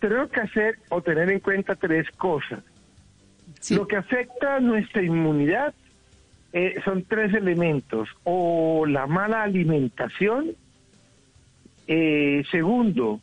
[0.00, 2.60] tenemos que hacer o tener en cuenta tres cosas.
[3.70, 5.74] Lo que afecta a nuestra inmunidad
[6.52, 10.52] eh, son tres elementos, o la mala alimentación,
[11.86, 13.20] eh, segundo,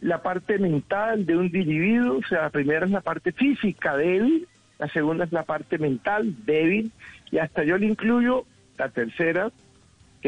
[0.00, 4.46] la parte mental de un individuo, o sea, la primera es la parte física débil,
[4.78, 6.92] la segunda es la parte mental débil,
[7.30, 8.46] y hasta yo le incluyo
[8.78, 9.50] la tercera,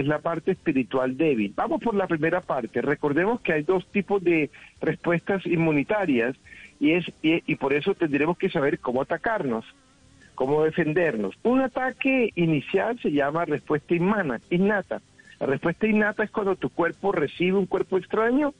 [0.00, 1.52] es la parte espiritual débil.
[1.56, 2.82] Vamos por la primera parte.
[2.82, 6.36] Recordemos que hay dos tipos de respuestas inmunitarias
[6.80, 9.64] y, es, y, por eso tendremos que saber cómo atacarnos,
[10.34, 11.34] cómo defendernos.
[11.42, 15.00] Un ataque inicial se llama respuesta inmana, innata.
[15.40, 18.54] La respuesta innata es cuando tu cuerpo recibe un cuerpo extraño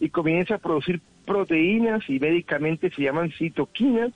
[0.00, 4.12] y comienza a producir proteínas y médicamente se llaman citoquinas,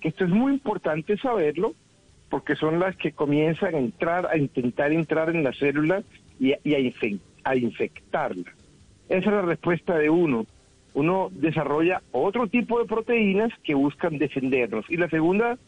[0.00, 1.74] esto es muy importante saberlo
[2.28, 6.02] porque son las que comienzan a entrar, a intentar entrar en la célula
[6.38, 8.52] y, a, infectarla.
[9.08, 10.46] Esa es la respuesta de uno.
[10.94, 14.84] Uno desarrolla otro tipo de proteínas que buscan defendernos.
[14.88, 15.58] Y la segunda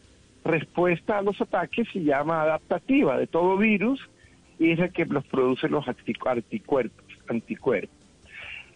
[0.45, 4.01] respuesta a los ataques se llama adaptativa de todo virus
[4.59, 7.05] y es la que los produce los anticuerpos.
[7.29, 8.05] anticuerpos.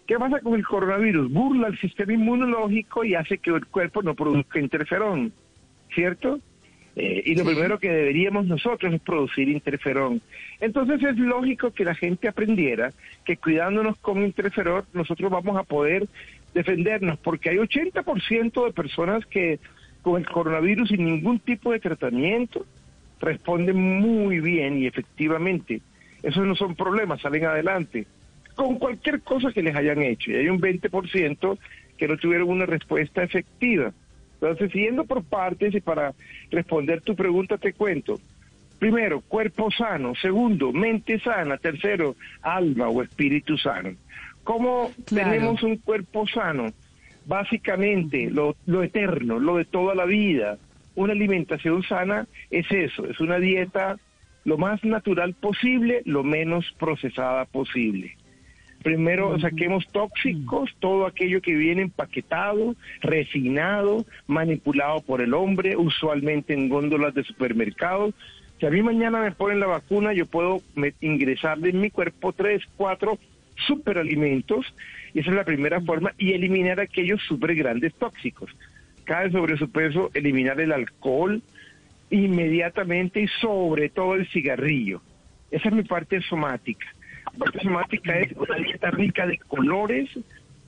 [0.07, 1.31] ¿Qué pasa con el coronavirus?
[1.31, 5.31] Burla el sistema inmunológico y hace que el cuerpo no produzca interferón,
[5.93, 6.39] ¿cierto?
[6.95, 10.21] Eh, y lo primero que deberíamos nosotros es producir interferón.
[10.59, 12.91] Entonces es lógico que la gente aprendiera
[13.25, 16.07] que cuidándonos con interferón nosotros vamos a poder
[16.53, 19.59] defendernos, porque hay 80% de personas que
[20.01, 22.65] con el coronavirus sin ningún tipo de tratamiento
[23.19, 25.81] responden muy bien y efectivamente.
[26.21, 28.05] Esos no son problemas, salen adelante
[28.59, 30.31] con cualquier cosa que les hayan hecho.
[30.31, 31.57] Y hay un 20%
[31.97, 33.93] que no tuvieron una respuesta efectiva.
[34.41, 36.13] Entonces, siguiendo por partes y para
[36.49, 38.19] responder tu pregunta, te cuento.
[38.79, 40.13] Primero, cuerpo sano.
[40.15, 41.57] Segundo, mente sana.
[41.57, 43.91] Tercero, alma o espíritu sano.
[44.43, 46.71] ¿Cómo tenemos un cuerpo sano?
[47.25, 50.57] Básicamente, lo, lo eterno, lo de toda la vida.
[50.95, 53.97] Una alimentación sana es eso, es una dieta
[54.45, 58.15] lo más natural posible, lo menos procesada posible.
[58.83, 66.69] Primero saquemos tóxicos, todo aquello que viene empaquetado, refinado, manipulado por el hombre, usualmente en
[66.69, 68.13] góndolas de supermercados.
[68.57, 70.61] Si a mí mañana me ponen la vacuna, yo puedo
[71.01, 73.17] ingresarle en mi cuerpo tres, cuatro
[73.67, 74.65] superalimentos,
[75.13, 78.49] y esa es la primera forma, y eliminar aquellos super grandes tóxicos.
[79.03, 81.41] Cae sobre su peso, eliminar el alcohol
[82.11, 85.01] inmediatamente y sobre todo el cigarrillo.
[85.51, 86.87] Esa es mi parte somática
[87.39, 90.09] parte somática es una dieta rica de colores,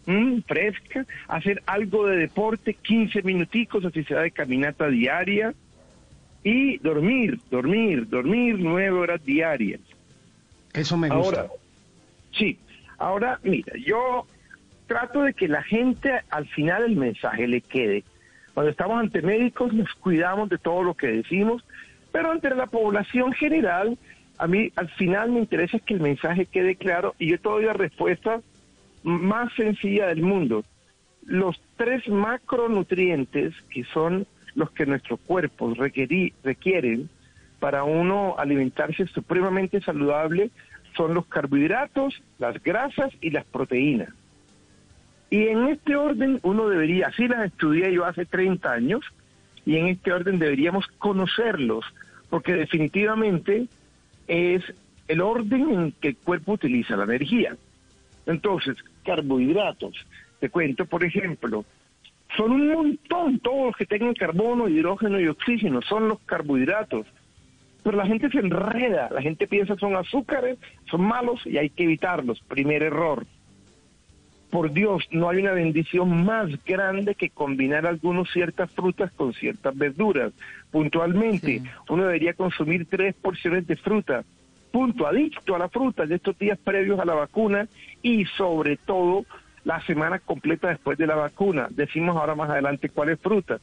[0.06, 5.54] mm, fresca, hacer algo de deporte, 15 minuticos, así sea de caminata diaria,
[6.44, 9.82] y dormir, dormir, dormir nueve horas diarias.
[10.74, 11.42] Eso me gusta.
[11.42, 11.52] Ahora,
[12.32, 12.58] sí,
[12.98, 14.26] ahora mira, yo
[14.88, 18.04] trato de que la gente al final el mensaje le quede.
[18.54, 21.64] Cuando estamos ante médicos nos cuidamos de todo lo que decimos,
[22.12, 23.98] pero ante la población general
[24.42, 27.66] a mí al final me interesa que el mensaje quede claro y yo te doy
[27.66, 28.42] la respuesta
[29.04, 30.66] más sencilla del mundo.
[31.28, 34.26] Los tres macronutrientes que son
[34.56, 37.08] los que nuestros cuerpos requieren
[37.60, 40.50] para uno alimentarse supremamente saludable
[40.98, 44.10] son los carbohidratos, las grasas y las proteínas.
[45.30, 49.06] Y en este orden uno debería, así las estudié yo hace 30 años,
[49.68, 51.86] y en este orden deberíamos conocerlos,
[52.32, 53.68] porque definitivamente
[54.32, 54.64] es
[55.10, 57.58] el orden en que el cuerpo utiliza la energía.
[58.26, 59.94] Entonces, carbohidratos,
[60.40, 61.66] te cuento, por ejemplo,
[62.38, 67.06] son un montón, todos los que tengan carbono, hidrógeno y oxígeno, son los carbohidratos.
[67.84, 70.58] Pero la gente se enreda, la gente piensa son azúcares,
[70.90, 72.40] son malos y hay que evitarlos.
[72.48, 73.26] Primer error.
[74.52, 79.76] Por Dios, no hay una bendición más grande que combinar algunas ciertas frutas con ciertas
[79.78, 80.34] verduras.
[80.72, 84.26] Puntualmente, uno debería consumir tres porciones de fruta,
[84.72, 87.68] punto, adicto a la fruta de estos días previos a la vacuna
[88.02, 89.26] y sobre todo
[89.64, 91.68] la semana completa después de la vacuna.
[91.70, 93.62] Decimos ahora más adelante cuáles frutas.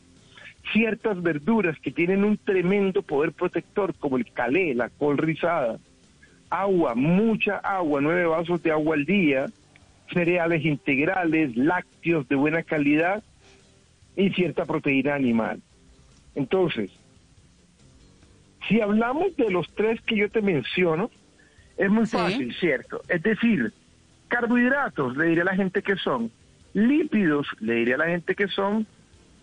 [0.72, 5.78] Ciertas verduras que tienen un tremendo poder protector, como el calé, la col rizada,
[6.48, 9.46] agua, mucha agua, nueve vasos de agua al día,
[10.12, 13.22] cereales integrales, lácteos de buena calidad
[14.16, 15.60] y cierta proteína animal.
[16.34, 16.90] Entonces,
[18.68, 21.10] si hablamos de los tres que yo te menciono,
[21.76, 23.02] es muy fácil, ¿cierto?
[23.08, 23.72] Es decir,
[24.28, 26.30] carbohidratos, le diré a la gente que son,
[26.74, 28.86] lípidos, le diré a la gente que son,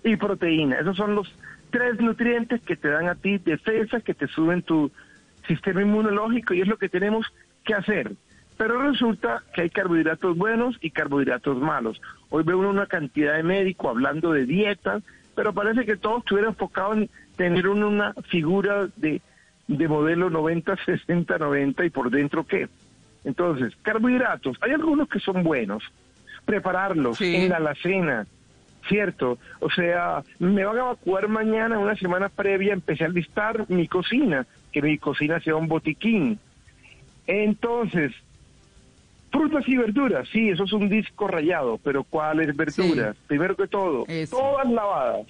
[0.04, 0.80] y proteína.
[0.80, 1.34] Esos son los
[1.72, 4.92] tres nutrientes que te dan a ti defensa, que te suben tu
[5.48, 7.26] sistema inmunológico y es lo que tenemos
[7.64, 8.12] que hacer.
[8.57, 12.02] Pero resulta que hay carbohidratos buenos y carbohidratos malos.
[12.30, 15.02] Hoy veo una cantidad de médicos hablando de dieta,
[15.36, 19.22] pero parece que todos estuvieran enfocados en tener una figura de,
[19.68, 22.69] de modelo 90, 60, 90 y por dentro qué.
[23.25, 25.84] Entonces, carbohidratos, hay algunos que son buenos.
[26.46, 28.28] Prepararlos en la alacena,
[28.88, 29.40] ¿cierto?
[29.60, 34.46] O sea, me van a evacuar mañana, una semana previa, empecé a listar mi cocina,
[34.72, 36.40] que mi cocina sea un botiquín.
[37.25, 38.12] Entonces,
[39.36, 43.16] frutas y verduras, sí, eso es un disco rayado, pero ¿cuáles verduras?
[43.28, 45.28] Primero que todo, todas lavadas,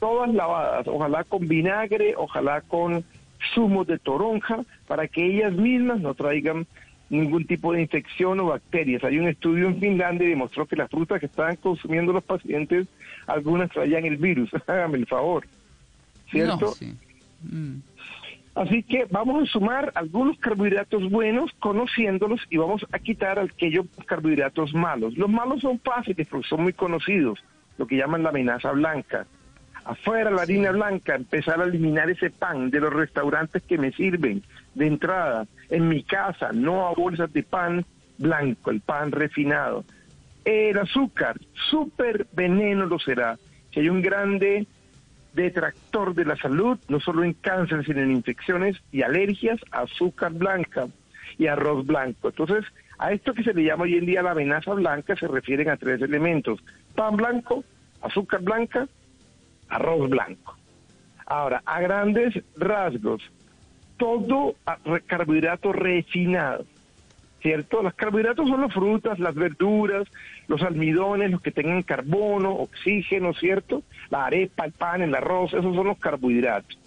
[0.00, 3.04] todas lavadas, ojalá con vinagre, ojalá con
[3.54, 6.66] zumos de toronja, para que ellas mismas no traigan
[7.10, 9.04] ningún tipo de infección o bacterias.
[9.04, 12.88] Hay un estudio en Finlandia y demostró que las frutas que estaban consumiendo los pacientes,
[13.26, 14.50] algunas traían el virus.
[14.66, 15.46] Hágame el favor.
[16.30, 16.72] ¿Cierto?
[17.42, 17.76] Mm.
[18.54, 24.72] Así que vamos a sumar algunos carbohidratos buenos, conociéndolos, y vamos a quitar aquellos carbohidratos
[24.74, 25.16] malos.
[25.16, 27.42] Los malos son fáciles porque son muy conocidos,
[27.78, 29.26] lo que llaman la amenaza blanca.
[29.84, 34.42] Afuera la harina blanca, empezar a eliminar ese pan de los restaurantes que me sirven
[34.74, 35.46] de entrada.
[35.68, 37.84] En mi casa, no a bolsas de pan
[38.18, 39.84] blanco, el pan refinado.
[40.44, 41.40] El azúcar,
[41.70, 43.36] súper veneno lo será.
[43.72, 44.66] Si hay un grande
[45.34, 50.86] detractor de la salud, no solo en cáncer, sino en infecciones y alergias, azúcar blanca
[51.38, 52.28] y arroz blanco.
[52.28, 52.64] Entonces,
[52.98, 55.76] a esto que se le llama hoy en día la amenaza blanca se refieren a
[55.76, 56.60] tres elementos.
[56.94, 57.64] Pan blanco,
[58.00, 58.86] azúcar blanca,
[59.68, 60.56] arroz blanco.
[61.26, 63.22] Ahora, a grandes rasgos,
[63.96, 64.54] todo
[65.06, 66.64] carbohidrato refinado
[67.44, 67.82] ¿cierto?
[67.82, 70.08] Los carbohidratos son las frutas, las verduras,
[70.48, 73.82] los almidones, los que tengan carbono, oxígeno, ¿cierto?
[74.08, 76.78] La arepa, el pan, el arroz, esos son los carbohidratos.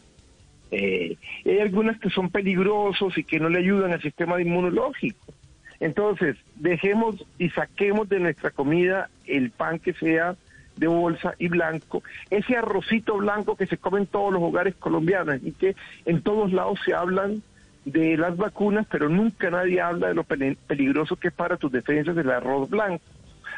[0.72, 1.16] Eh,
[1.46, 5.32] hay algunas que son peligrosos y que no le ayudan al sistema inmunológico.
[5.80, 10.38] Entonces, dejemos y saquemos de nuestra comida el pan que sea
[10.76, 12.02] de bolsa y blanco,
[12.32, 15.76] ese arrocito blanco que se come en todos los hogares colombianos y que
[16.06, 17.44] en todos lados se hablan
[17.92, 22.18] de las vacunas, pero nunca nadie habla de lo peligroso que es para tus defensas
[22.18, 23.04] el arroz blanco.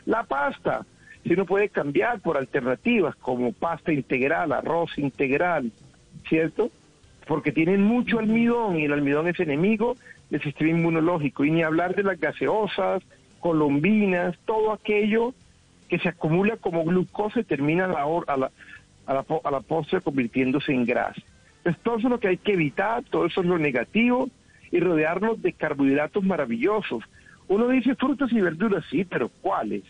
[0.06, 0.86] La pasta,
[1.24, 5.72] si uno puede cambiar por alternativas como pasta integral, arroz integral,
[6.28, 6.70] ¿cierto?
[7.26, 9.96] Porque tienen mucho almidón y el almidón es enemigo
[10.30, 11.44] del sistema inmunológico.
[11.44, 13.02] Y ni hablar de las gaseosas,
[13.40, 15.34] colombinas, todo aquello
[15.88, 18.52] que se acumula como glucosa y termina a la, a la,
[19.08, 21.22] a la, a la postre convirtiéndose en grasa.
[21.78, 24.30] Todo eso es lo que hay que evitar, todo eso es lo negativo
[24.72, 27.04] y rodearnos de carbohidratos maravillosos.
[27.48, 29.84] Uno dice frutas y verduras, sí, pero ¿cuáles?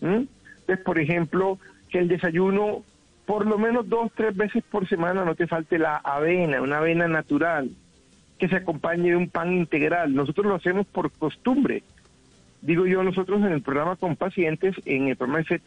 [0.00, 0.24] ¿Mm?
[0.60, 1.58] Entonces, por ejemplo,
[1.90, 2.82] que el desayuno,
[3.26, 7.06] por lo menos dos, tres veces por semana, no te falte la avena, una avena
[7.06, 7.70] natural,
[8.38, 10.14] que se acompañe de un pan integral.
[10.14, 11.82] Nosotros lo hacemos por costumbre.
[12.62, 15.60] Digo yo, nosotros en el programa con pacientes, en el programa de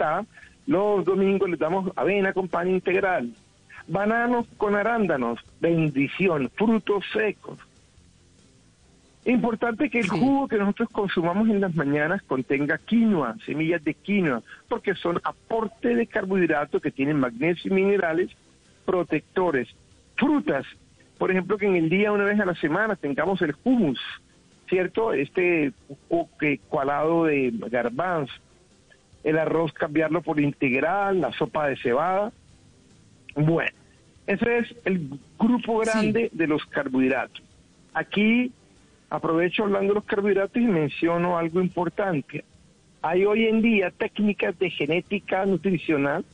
[0.66, 3.32] los domingos les damos avena con pan integral
[3.88, 7.60] bananos con arándanos, bendición, frutos secos.
[9.26, 14.42] Importante que el jugo que nosotros consumamos en las mañanas contenga quinoa, semillas de quinoa,
[14.70, 18.30] porque son aporte de carbohidratos que tienen magnesio y minerales
[18.86, 19.68] protectores.
[20.16, 20.66] Frutas,
[21.18, 24.00] por ejemplo, que en el día una vez a la semana tengamos el hummus,
[24.70, 25.12] ¿cierto?
[25.12, 25.74] Este
[26.70, 28.34] cualado de garbanzo,
[29.26, 32.32] el arroz cambiarlo por integral, la sopa de cebada,
[33.38, 33.72] bueno,
[34.26, 37.44] ese es el grupo grande de los carbohidratos.
[37.94, 38.52] Aquí
[39.10, 42.44] aprovecho hablando de los carbohidratos y menciono algo importante.
[43.02, 46.26] Hay hoy en día técnicas de genética nutricional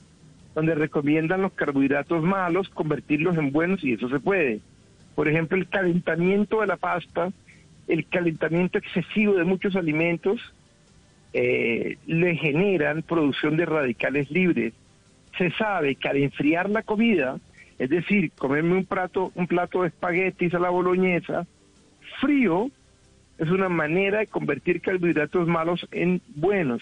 [0.55, 4.61] donde recomiendan los carbohidratos malos convertirlos en buenos y eso se puede.
[5.13, 7.31] Por ejemplo, el calentamiento de la pasta,
[7.87, 10.39] el calentamiento excesivo de muchos alimentos
[11.33, 14.73] eh, le generan producción de radicales libres
[15.37, 17.37] se sabe que al enfriar la comida,
[17.79, 21.45] es decir, comerme un plato, un plato de espaguetis a la boloñesa,
[22.21, 22.69] frío,
[23.37, 26.81] es una manera de convertir carbohidratos malos en buenos.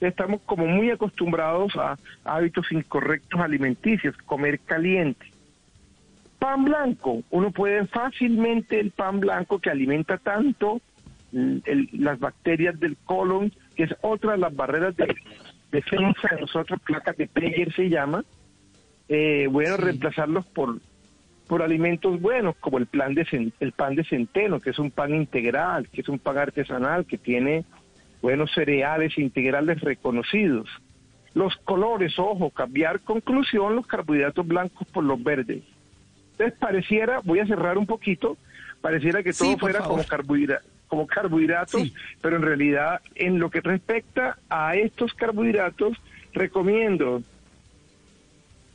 [0.00, 5.26] Estamos como muy acostumbrados a hábitos incorrectos alimenticios, comer caliente.
[6.38, 10.80] Pan blanco, uno puede fácilmente el pan blanco que alimenta tanto
[11.32, 15.14] las bacterias del colon, que es otra de las barreras de
[15.70, 18.24] defensa de nosotros, placas de Peyer se llama,
[19.08, 20.78] eh, bueno, reemplazarlos por
[21.50, 23.26] por alimentos buenos como el plan de
[23.58, 27.18] el pan de centeno, que es un pan integral, que es un pan artesanal, que
[27.18, 27.64] tiene
[28.22, 30.68] buenos cereales integrales reconocidos.
[31.34, 35.64] Los colores, ojo, cambiar conclusión los carbohidratos blancos por los verdes.
[36.30, 38.36] Entonces pareciera, voy a cerrar un poquito,
[38.80, 44.36] pareciera que todo fuera como carbohidratos como carbohidratos, pero en realidad en lo que respecta
[44.50, 45.96] a estos carbohidratos,
[46.34, 47.22] recomiendo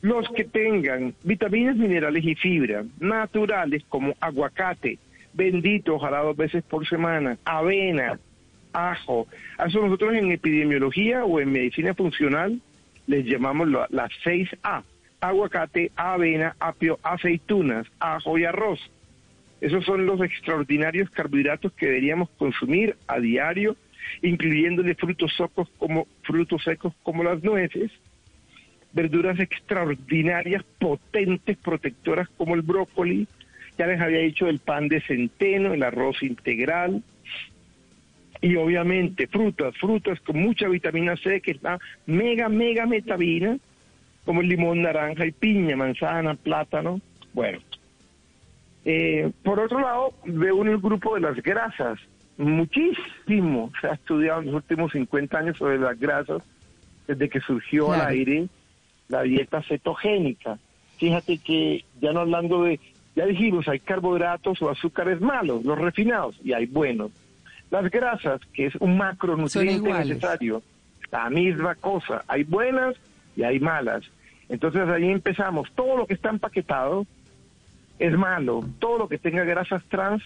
[0.01, 4.98] los que tengan vitaminas, minerales y fibra naturales como aguacate,
[5.34, 8.17] bendito, ojalá dos veces por semana, avena,
[8.72, 9.27] ajo.
[9.57, 12.62] A eso nosotros en epidemiología o en medicina funcional
[13.07, 14.84] les llamamos las 6A.
[15.19, 18.79] Aguacate, avena, apio, aceitunas, ajo y arroz.
[19.65, 23.75] Esos son los extraordinarios carbohidratos que deberíamos consumir a diario,
[24.22, 27.89] incluyéndole frutos secos como frutos secos como las nueces,
[28.93, 33.27] verduras extraordinarias, potentes, protectoras como el brócoli.
[33.75, 37.01] Ya les había dicho el pan de centeno, el arroz integral,
[38.41, 43.57] y obviamente frutas, frutas con mucha vitamina C que está mega, mega metabina,
[44.25, 47.01] como el limón, naranja y piña, manzana, plátano.
[47.34, 47.57] Bueno,
[48.86, 52.00] eh, por otro lado, veo en el grupo de las grasas,
[52.38, 56.44] muchísimo se ha estudiado en los últimos 50 años sobre las grasas,
[57.08, 58.48] desde que surgió al aire
[59.08, 60.58] la dieta cetogénica.
[60.98, 62.80] Fíjate que ya no hablando de,
[63.15, 67.12] ya dijimos, hay carbohidratos o azúcares malos, los refinados, y hay buenos.
[67.72, 70.62] Las grasas, que es un macronutriente necesario,
[71.12, 72.96] la misma cosa, hay buenas
[73.36, 74.04] y hay malas.
[74.50, 77.06] Entonces ahí empezamos, todo lo que está empaquetado,
[78.00, 78.64] es malo.
[78.80, 80.24] Todo lo que tenga grasas trans,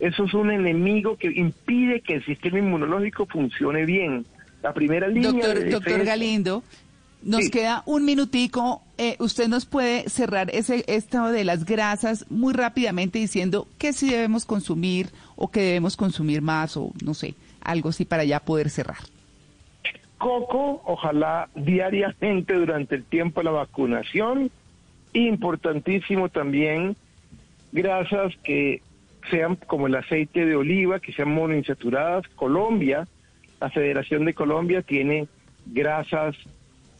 [0.00, 4.26] eso es un enemigo que impide que el sistema inmunológico funcione bien.
[4.62, 5.30] La primera línea...
[5.30, 6.62] Doctor, doctor Galindo,
[7.22, 8.82] nos queda un minutico.
[8.98, 14.10] Eh, ¿Usted nos puede cerrar ese estado de las grasas muy rápidamente diciendo qué sí
[14.10, 18.70] debemos consumir o qué debemos consumir más o no sé, algo así para ya poder
[18.70, 18.98] cerrar?
[20.18, 24.50] Coco, ojalá diariamente durante el tiempo de la vacunación.
[25.12, 26.96] Importantísimo también
[27.76, 28.80] grasas que
[29.30, 32.26] sean como el aceite de oliva, que sean monoinsaturadas.
[32.28, 33.06] Colombia,
[33.60, 35.28] la Federación de Colombia tiene
[35.66, 36.34] grasas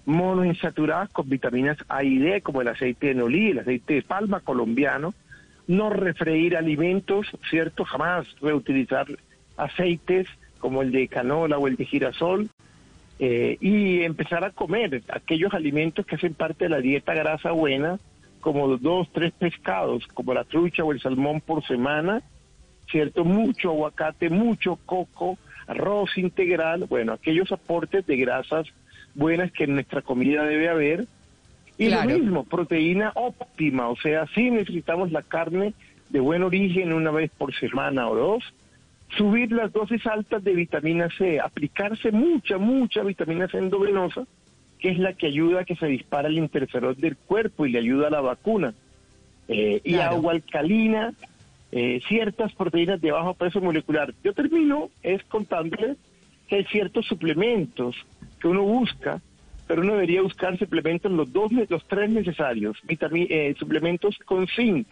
[0.05, 4.41] monoinsaturadas con vitaminas A y D, como el aceite de oliva, el aceite de palma
[4.41, 5.15] colombiano.
[5.67, 7.85] No refreír alimentos, ¿cierto?
[7.85, 9.07] Jamás reutilizar
[9.57, 10.29] aceites
[10.59, 12.49] como el de canola o el de girasol.
[13.19, 17.99] Eh, y empezar a comer aquellos alimentos que hacen parte de la dieta grasa buena,
[18.47, 22.23] como dos, tres pescados, como la trucha o el salmón por semana,
[22.89, 23.25] ¿cierto?
[23.25, 25.37] Mucho aguacate, mucho coco,
[25.67, 28.69] arroz integral, bueno, aquellos aportes de grasas
[29.17, 31.07] buenas que en nuestra comida debe haber.
[31.77, 35.75] Y lo mismo, proteína óptima, o sea, sí necesitamos la carne
[36.11, 38.45] de buen origen una vez por semana o dos,
[39.19, 44.25] subir las dosis altas de vitamina C, aplicarse mucha, mucha vitamina C endovenosa,
[44.79, 47.79] que es la que ayuda a que se dispara el interferón del cuerpo y le
[47.79, 48.75] ayuda a la vacuna.
[49.49, 51.15] Eh, y agua alcalina,
[51.73, 54.13] eh, ciertas proteínas de bajo peso molecular.
[54.25, 55.97] Yo termino es contándoles
[56.49, 57.97] que hay ciertos suplementos
[58.41, 59.21] que uno busca,
[59.67, 64.89] pero uno debería buscar suplementos los dos, los tres necesarios, eh, suplementos con zinc.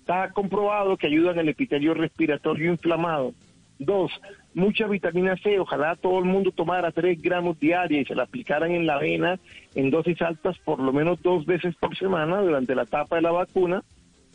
[0.00, 3.34] Está comprobado que ayudan al epitelio respiratorio inflamado.
[3.78, 4.10] Dos,
[4.54, 8.70] mucha vitamina C, ojalá todo el mundo tomara 3 gramos diarios y se la aplicaran
[8.70, 9.38] en la vena
[9.74, 13.32] en dosis altas por lo menos dos veces por semana durante la etapa de la
[13.32, 13.82] vacuna.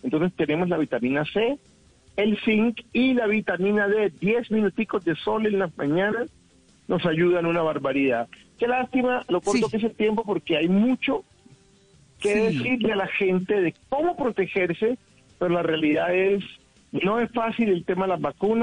[0.03, 1.57] Entonces tenemos la vitamina C,
[2.17, 4.11] el zinc y la vitamina D.
[4.19, 6.29] 10 minuticos de sol en las mañanas
[6.87, 8.27] nos ayudan una barbaridad.
[8.59, 11.23] Qué lástima, lo corto que es el tiempo porque hay mucho
[12.19, 14.97] que decirle a la gente de cómo protegerse,
[15.39, 16.43] pero la realidad es,
[16.91, 18.59] no es fácil el tema de las vacunas.